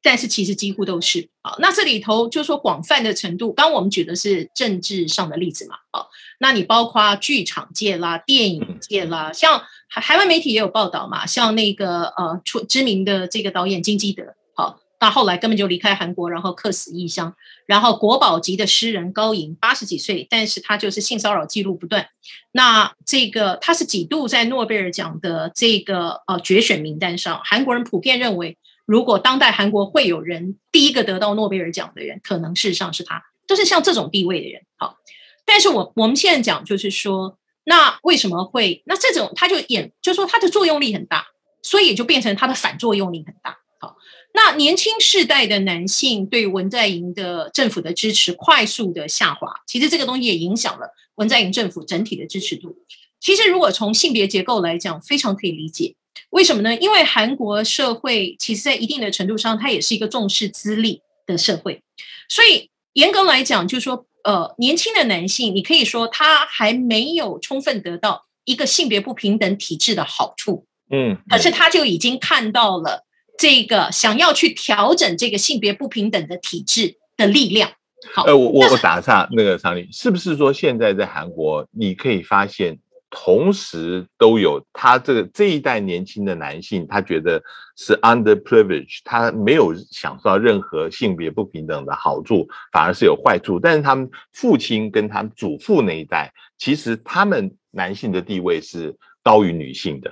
[0.03, 1.29] 但是其实几乎都是。
[1.41, 6.05] 啊，那这里头就是说广泛的程度，刚刚我们举的是政治上的例子嘛，啊，
[6.39, 14.23] 那你包括剧场界啦、电影界啦，像海海外媒体也有报道嘛，像那个呃出知名的这个导演金基德，
[14.55, 17.35] 好，那后来根本就离开韩国，然后客死异乡，
[17.65, 22.07] 然后国宝级的诗人高银八十几岁，但是他就是性骚扰记录不断，
[22.53, 28.57] 那这个他是几度在诺贝尔奖的这个呃决选名单上，韩国人普遍认为。
[28.85, 34.63] 如果当代韩国会有人第一个得到诺贝尔奖的人，可能事实上是他，都是像这种地位的人。
[34.77, 34.97] 好，
[35.45, 38.83] 但是我我们现在讲就是说，那为什么会？
[38.85, 41.27] 那这种他就演，就说他的作用力很大，
[41.61, 43.59] 所以也就变成他的反作用力很大。
[43.79, 43.95] 好，
[44.33, 52.77] 那年轻世代的男性对文在寅的政府的支持快速的下滑，其实这个东西也影响了文在寅政府整体的支持度。
[53.21, 55.95] 其实如果从性别结构来讲，非常可以理解。
[56.33, 56.75] 为什么呢？
[56.77, 61.83] 因为韩国社会其实，在一定的程度上，它也是一个重视资历的社会，
[62.27, 73.05] 所以严格来讲，就是说，呃，年轻的男性，你可以说他还没有充分得到一个性别不平等体制的好处，嗯，可是他就已经看到了
[73.37, 77.73] 这个想要去调整这个性别不平等的体制的力量。
[78.11, 82.79] 好，呃，我我我打一下那个常理，是不是说现在在韩国，你可以发现？
[83.15, 87.39] 同时都有他这个这一代年轻的男性，他觉得
[87.77, 93.59] 是 under privilege，他没有享受到任何性别不平等的好处，反而是有坏处。
[93.59, 100.11] 但是他们父亲跟他祖父那一代，其实他们男性的地位是高于女性的。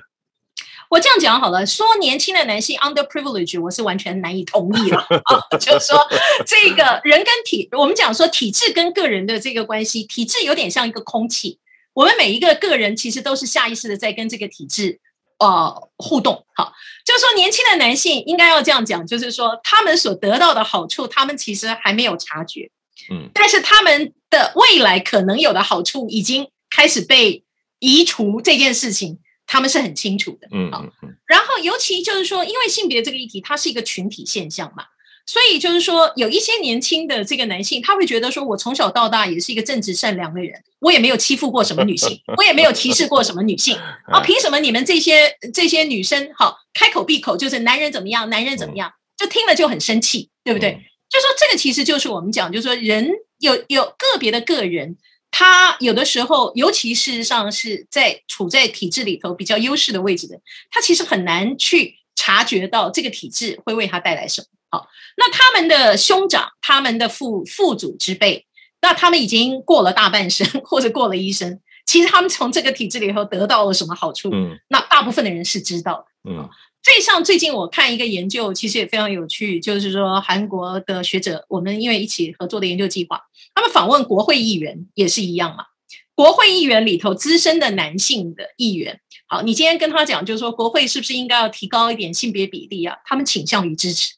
[0.87, 5.41] 我这样讲好了，说年轻的男性 underprivilege，我是完全难以同意了啊。
[5.57, 5.97] 就是说，
[6.45, 11.57] 这个人跟体，我们讲说体制跟个人的这个关系，体制有点像一个空气，
[11.93, 14.99] 我们每一个个人其实都是下意识的在跟这个体制
[15.39, 16.45] 呃互动。
[16.55, 16.73] 好，
[17.05, 22.69] 就是说年轻的男性应该要这样讲，就是说他们所得到的好处，他们其实还没有察觉，
[23.11, 27.43] 嗯，但是他们的未来可能有的好处已经开始被
[27.79, 29.19] 移除这件事情。
[29.47, 31.17] 他们是很清楚的，嗯嗯嗯。
[31.25, 34.85] 然后，尤其就是说，因为性别这个议题，它是一个群体现象嘛，
[35.31, 43.77] 所以就是说，有一些年轻的这个男性，他会觉得说，我从小到大也是一个正直善良的人，我也没有欺负过什么女性， 我也没有歧视过什么女性
[44.11, 50.71] 啊，凭什么你们这些这些女生，好开口闭口就是男人怎么样，男人怎么样，就听了就很生气，对不对？
[51.09, 54.97] 就说这个其实就是我们讲，就是说人有有个别的个人。
[55.33, 60.37] 他有的时候，尤其事实上是在处在体制里头比较优势的位置的，
[60.69, 64.47] 他其实很难去察觉到这个体制会为他带来什么。
[64.71, 68.47] 好，那他们的兄长、他们的父父祖之辈，
[68.81, 74.29] 那他们已经过了大半生或者过了一生，其实他们从这个体制里头得到了什么好处？
[74.33, 76.31] 嗯，那大部分的人是知道的。
[76.31, 76.49] 嗯。
[76.83, 83.21] 最像最近我看一个研究，其实也非常有趣，就是说韩国的学者，我们因为一起合作的研究计划，
[83.53, 85.65] 他们访问国会议员也是一样嘛。
[86.15, 92.97] 国会议员里头资深的男性的议员，好，你今天跟他讲，就是说国会是不是应该要提高一点性别比例啊？
[93.05, 94.15] 他们倾向于支持。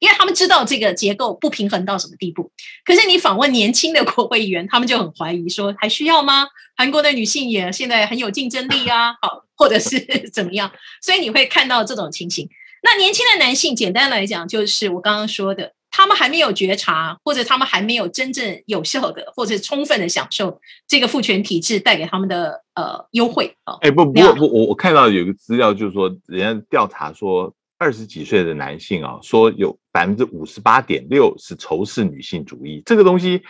[0.00, 2.52] 因为他们知道这个结构不平衡到什么地步，
[2.84, 6.46] 可是你访问年轻的国会议员，他们就很怀疑说，还需要吗？
[6.76, 9.98] 韩国的女性也现在很有竞争力啊，好，或者是
[10.32, 10.70] 怎么样？
[11.02, 12.48] 所以你会看到这种情形。
[12.84, 23.74] 那年轻的男性，简单来讲，就是我刚刚说的，他们还没有觉察，或者他们还没有真正有效的或者充分的享受这个父权体制带给他们的呃优惠啊。
[23.80, 27.52] 哎，不不不，我我我看到有一个资料，就是说人家调查说。
[27.78, 33.40] 二十几岁的男性啊，说有百分之五十八点六是仇视女性主义，这个东西，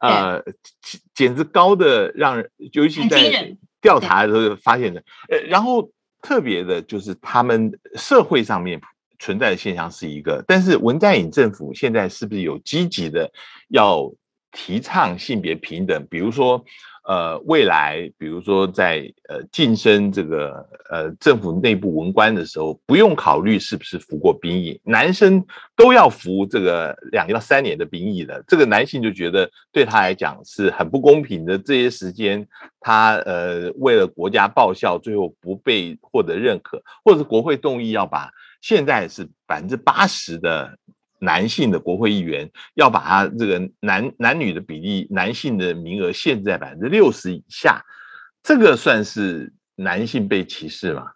[0.00, 0.42] 呃，
[1.14, 5.04] 简直高的让人，尤其在调查的时候发现的。
[5.28, 5.92] 呃，然后
[6.22, 8.80] 特别的就是他们社会上面
[9.18, 13.30] 存在的现象是一个，但是文在寅政府现在是不是有积极的
[13.68, 14.10] 要
[14.50, 16.06] 提倡性别平等？
[16.10, 16.64] 比如说。
[17.04, 25.44] 呃，未来比如说在呃晋升这个呃政府内部文官的时候，不用考虑是不是服过兵役，男生
[25.76, 28.42] 都要服这个两到三年的兵役的。
[28.48, 31.58] 这个男性就觉得对他来讲是很不公平的。
[31.58, 32.46] 这些时间
[32.80, 38.30] 他呃为了国家报效，最后不被获得认可，或者是国会动议要把
[38.62, 40.78] 现在是百分之八十的。
[41.18, 47.84] 男性的国会议员要把他这个男男女的比例，男性的名额限制在百分之六十以下，
[48.42, 51.12] 这个算是男性被歧视吗？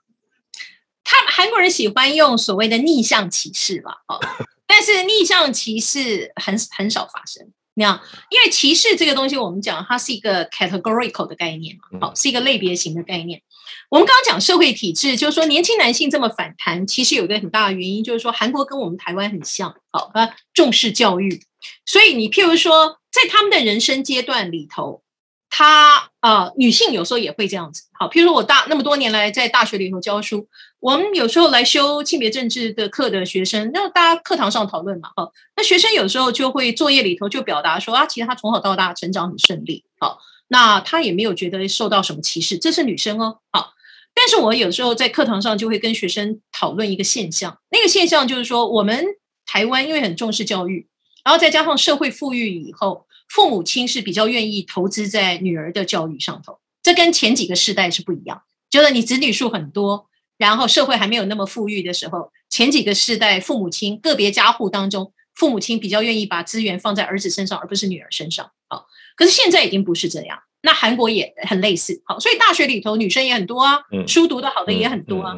[1.04, 4.20] 他们韩国人喜欢用所谓的逆向歧视吧，哦，
[4.66, 7.50] 但是逆向歧视很很少发生。
[7.74, 13.40] 那样，因为歧视这个东西，我们讲它是一个 categorical 的概念嘛，好，是一个类别型的概念。
[13.90, 21.42] 我们刚刚讲社会体制，就是说年轻男性这么反弹，其实有一个很大的原因，就是说韩国跟我们台湾很像，好，啊，重视教育，
[21.86, 25.02] 所以你譬如说，在他们的人生阶段里头，
[25.50, 30.46] 他呃，女性有时候也会这样子，好，譬如说我大那么多年来在大学里头教书，
[30.80, 40.18] 我们有时候来修性别政治的课的学生，那大家课堂上讨论嘛，哈，那学生有时候就会作业里头就表达说啊，其实他从小到大成长很顺利，好，
[40.48, 43.74] 那他也没有觉得受到什么歧视，这是女生哦，好。
[44.14, 49.04] 但是我有时候在课堂上就会跟学生讨论一个现象，那个现象就是说，我们
[49.46, 50.88] 台湾因为很重视教育，
[51.24, 58.42] 然后再加上社会富裕以后，父母亲是比较愿意投资在女儿的教育上头，这跟前几个世代是不一样。
[58.70, 68.50] 觉得你子女数很多，然后社会还没有那么富裕的时候，前几个世代父母亲个别家户当中，父母亲比较愿意把资源放在儿子身上，而不是女儿身上。
[68.68, 68.86] 好，
[69.18, 70.38] 可是现在已经不是这样。
[70.60, 73.78] 那韩国也很类似，好，所以大学里头女生也很多啊，
[74.08, 75.34] 书读得好的也很多啊。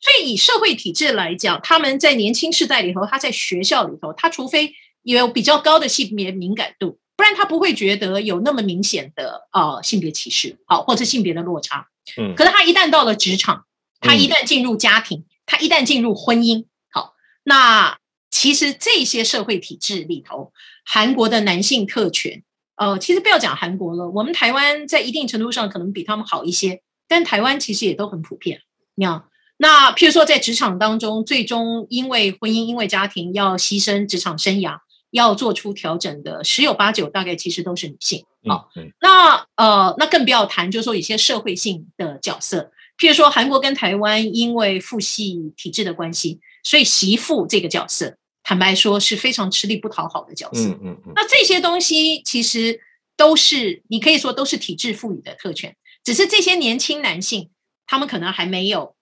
[0.00, 4.72] 所以以社会体制来讲，他们在年轻世代里头，他在学校里头，他除非
[5.02, 11.86] 有比较高的性别敏感度，不然他不会觉得有那么明显的呃性别歧视，好，或者性别的落差。
[12.16, 13.66] 嗯，可是他一旦到了职场，
[14.00, 17.14] 他一旦进入家庭，他一旦进入婚姻，好，
[17.44, 20.52] 那其实这些社会体制里头，
[20.84, 22.42] 韩国的男性特权。
[22.76, 28.60] 呃，其实不要讲韩国了，我们台湾在一定程度上可能比他们好一些，但台湾其实也都很普遍。
[28.96, 29.24] 你看，
[29.58, 34.78] 那譬如说在职场当中，最终因为婚姻、因为家庭要牺牲职场生涯，
[35.10, 38.24] 要做出调整的，十有八九大概其实都是女性。
[38.46, 50.68] 好，嗯，那呃，那更不要谈，就是说一些社会性的角色，譬如说韩国跟台湾因为父系体制的关系，所以媳妇这个角色，坦白说是非常吃力不讨好的角色。
[50.68, 51.12] 嗯嗯嗯。
[51.16, 52.80] 那这些东西其实
[53.16, 55.74] 都是你可以说都是体制赋予的特权，
[56.04, 57.50] 只是这些年轻男性
[57.86, 58.94] 他们可能还没有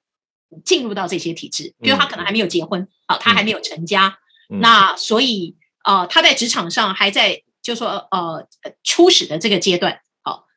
[0.65, 4.19] 进入到这些体制，比如他可能还没有结婚，啊，他还没有成家，
[4.49, 8.47] 那所以呃他在职场上还在就说呃
[8.83, 10.01] 初始的这个阶段。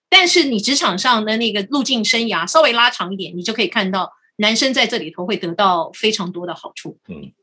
[0.07, 6.97] 但是你职场上的那个路径生涯稍微拉长一点，你就可以看到男生在这里头会得到非常多的好处。
[7.09, 7.33] 嗯，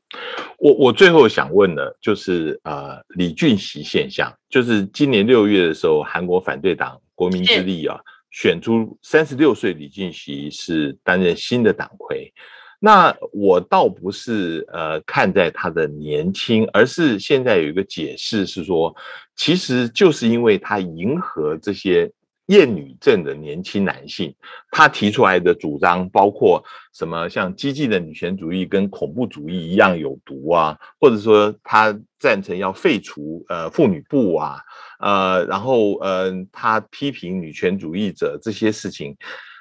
[0.63, 7.99] 我我最后想问的，就是呃李俊熙现象，就是今年六月的时候，韩国反对党国民之力啊
[8.31, 12.33] 选出三十六岁李俊熙是担任新的党魁。
[12.79, 18.95] 那我倒不是呃看在他的年轻，而是现在有一个解释是说，
[19.35, 22.09] 其实就是因为他迎合这些。
[22.53, 24.35] 厌女症的年轻男性，
[24.71, 27.27] 他提出来的主张包括什么？
[27.29, 34.59] 像激进的女权主义跟恐怖主义一样有毒啊，或者说他赞成要废除呃妇女部啊，
[35.01, 39.17] 呃，然后呃，他批评女权主义者这些事情，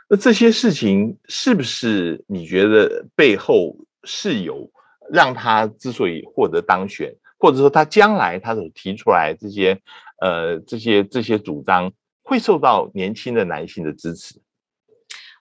[0.10, 3.74] 那这些事情是不是你觉得背后
[4.04, 4.70] 是有
[5.10, 9.80] 让他之所以获得当选，或者说他将来他所提出来这些
[10.20, 11.90] 呃这些这些主张？
[12.24, 14.36] 会受到年轻的男性的支持，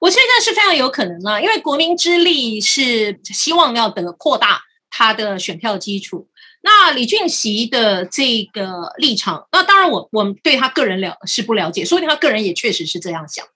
[0.01, 6.29] 我觉得是非常有可能啊，因为国民之力是希望要得扩大他的选票基础。
[6.63, 13.47] 那李俊熙的这个立场，那当然我我们对他个人了是不了解，说不定他个人也确实是这样想。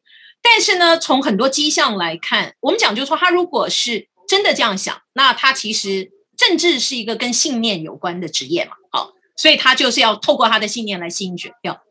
[0.41, 11.83] 但是呢，从很多迹象来看，我们讲就是说，他如果是真的这样想，那他其实政治是一个跟信念有关的职业嘛，好，所以他就是要透过他的信念来吸引选票。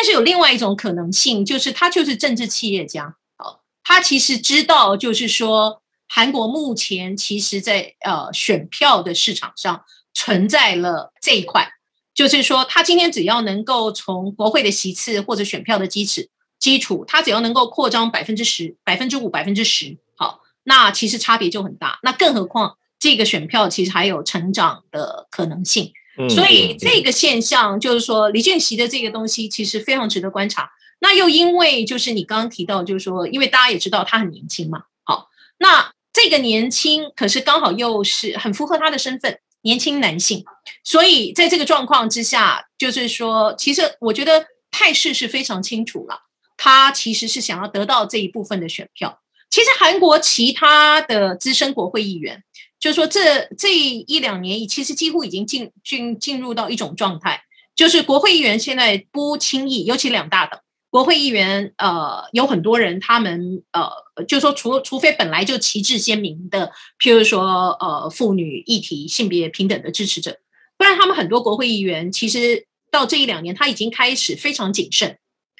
[0.00, 9.84] 但是有另外一种可能性，就是他就是政治企业家，哦，他其实知道，就是说韩国目前其实在呃选票的市场上
[10.14, 11.68] 存在了这一块，
[12.14, 16.22] 就是说他今天只要能够从国会的席次或者选票的基础
[16.58, 21.98] 基础，他只要能够扩张百分之十、百分之五、百分之十，好，那其实差别就很大。
[22.02, 25.92] 那更何况这个选票其实还有成长的可能性。
[26.28, 30.70] 所以这个现象就是说，李俊熙的这个东西其实非常值得观察。
[31.00, 40.44] 那又因为就是你刚刚提到，就是说，因为大家也知道他很年轻嘛，好，那这个年轻可是刚好又是很符合他的身份，年轻男性。
[40.84, 46.22] 所以在这个状况之下，就是说，其实我觉得态势是非常清楚了，
[46.56, 49.20] 他其实是想要得到这一部分的选票。
[49.48, 52.42] 其实韩国其他的资深国会议员。
[52.80, 57.42] 就是说，这这一两年，其实几乎已经进进进入到一种状态，
[57.76, 70.38] 就是国会议员现在不轻易，尤其两大党国会议员，呃，有很多人，他们呃，就是说除除非本来就旗帜鲜明的，譬如说呃，妇女议题、性别平等的支持者，
[70.78, 75.18] 不然他们很多国会议员，其实到这一两年，他已经开始非常谨慎，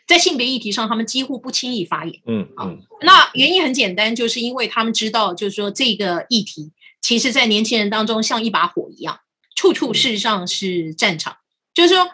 [0.08, 2.14] 在性别议题上，他们几乎不轻易发言。
[2.26, 6.72] 嗯嗯，那原因很简单，就是因为他们知道，就是说这个议题。
[7.01, 9.20] 其实，在年轻人当中，像一把火一样，
[9.57, 11.38] 处处事实上是战场。
[11.72, 12.09] 就是说，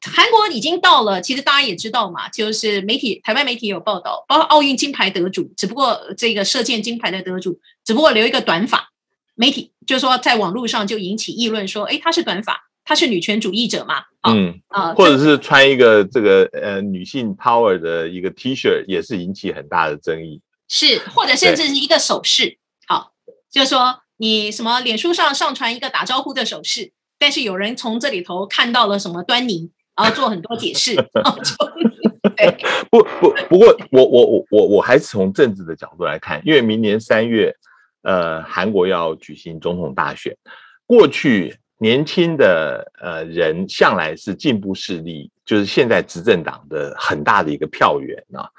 [0.00, 8.90] 韩国已经到了，其实大家也知道嘛，就是媒体，台湾媒体有报道，包括奥运金牌得主，只不过这个射箭金牌的得主，只不过留一个短发，
[9.34, 14.04] 媒体就是说在网络上就引起议论，说，哎，她是短发，她是女权主义者嘛？
[14.28, 20.40] 嗯啊，或者是穿一个这个呃女性 power 的一个 T 恤，也是引起很大的争议。
[20.68, 23.12] 是，或者甚至是一个手势，好，
[23.50, 24.00] 就是说。
[24.18, 24.80] 你什么？
[24.80, 30.96] 脸书上上传一个打招呼的手势，但是有人从这里头看到了什么端倪，然后做很多解释。
[32.90, 37.54] 不不，不过我我我我我还是从政治的角度来看，因为明年三月，
[38.02, 40.36] 呃，韩国要举行总统大选。
[40.84, 48.50] 过去年轻的呃人向来是进步势力，就是现在执政党的很大的一个票源啊。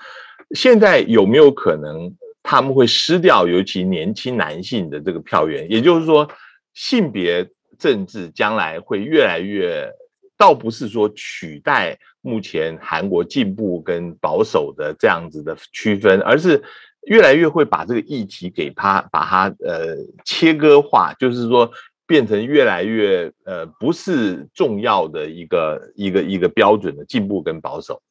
[0.55, 2.09] 现在有没有可能？
[2.41, 6.27] 他们会失掉，尤其年轻男性的这个票源，也就是说，
[6.73, 9.89] 性别政治将来会越来越，
[10.37, 16.63] 倒不是说取代目前韩国进步跟保守的这样子的区分，而是
[17.07, 21.69] 越来越会把这个议题给它把它呃切割化，就是说
[22.07, 28.01] 变成越来越呃不是重要的一个一个一个标准的进步跟保守。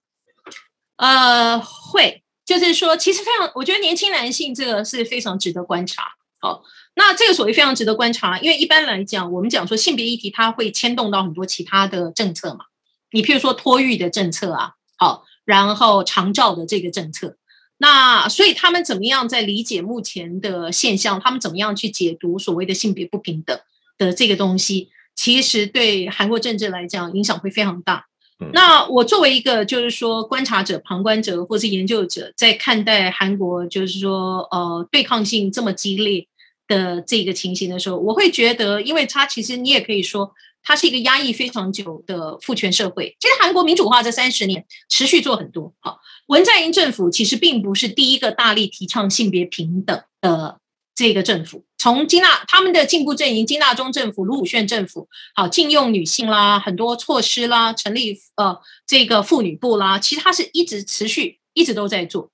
[0.96, 2.22] 呃，会。
[2.48, 6.04] 就是说，其实非常，我觉得年轻男性这个是非常值得观察。
[6.40, 6.64] 好，
[6.96, 12.64] 那这个所谓非常值得观察，因为一般来讲，我们讲说性别议题，它会牵动到很多其他的政策嘛。
[13.10, 17.36] 你譬如说托育的政策啊，好，然后长照的这个政策。
[17.76, 21.20] 那所以他们怎么样在理解目前的现象？
[21.20, 23.60] 他们怎么样去解读所谓的性别不平等
[23.98, 24.88] 的这个东西？
[25.14, 28.06] 其实对韩国政治来讲影响会非常大。
[28.52, 36.26] 那我作为一个就是说观察者、旁观者或是研究者，在看待韩国就是说呃对抗性这么激烈
[36.68, 40.32] 的这个情形的时候，我会觉得，因为它其实你也可以说，
[40.62, 43.16] 它是一个压抑非常久的父权社会。
[43.18, 45.72] 其实韩国民主化这三十年持续做很多。
[45.80, 50.58] 好，文在寅政府其实并不是第一个大力提倡性别平等的
[50.98, 51.64] 这个政府。
[51.78, 62.32] 从金纳他们的进步阵营金纳中政府、卢武铉政府，好禁用女性啦，很多措施啦，成立呃这个妇女部啦，其实它是一直持续一直都在做。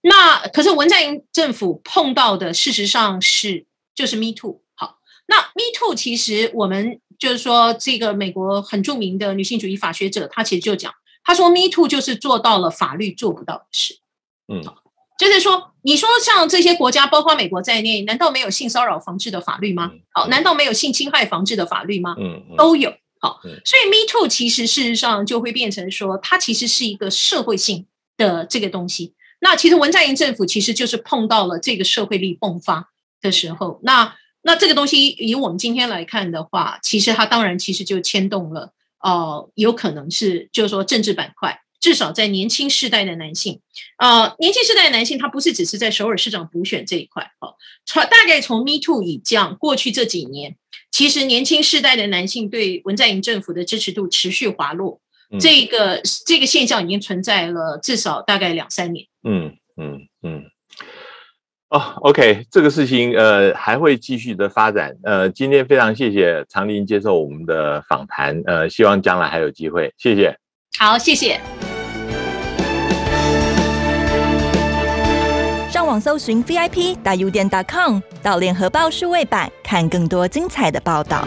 [0.00, 4.62] 那可是文在寅政府碰到的事实上是就是 Me Too。
[4.74, 4.96] 好，
[5.26, 10.90] 那 Me Too 其实我们就是说这个美国很著名的女性主义法学者，他其实就讲，
[11.22, 13.98] 他说 Me Too 就是做到了法律做不到的事。
[14.48, 14.64] 嗯。
[15.18, 19.92] 就是说，你说像这些国家，包括美国在内，难道没有性骚扰防治的法律吗？
[20.12, 22.14] 好，难道没有性侵害防治的法律吗？
[22.18, 22.92] 嗯，都有。
[23.18, 27.86] 好，所以 Me Too 其实事实上就会变成说，它其实是一个社会性
[28.18, 29.14] 的这个东西。
[29.40, 32.90] 那其实文在寅政府其实就是碰到了这个社会力迸发
[33.22, 33.80] 的时候。
[33.82, 41.62] 那那这个东西以我们今天来看的话，其实它当然其实就牵动了，呃，有可能是就是说政治板块。
[41.80, 43.60] 至少在年轻世代的男性，
[43.98, 47.54] 呃，年轻世代的男性，他不是只是在首尔市长补选这一块，哦，
[47.84, 50.56] 从大概从 Me Too 以降，过去这几年，
[50.90, 55.00] 其实年轻世代的男性对文在寅政府的支持度持续滑落，
[55.30, 59.06] 嗯、这个这个现象已经存在了至少大概两三年。
[59.22, 60.44] 嗯嗯嗯。
[61.68, 64.96] 哦、oh，OK，这个事情呃还会继续的发展。
[65.02, 70.38] 呃，今天非常谢谢长林接受我们的访谈，呃，希望将来还有机会，谢谢。
[70.78, 71.40] 好，谢谢。
[76.00, 81.26] 搜寻 VIP 大 U 点 .com，到联合报数位版看更多精彩的报道。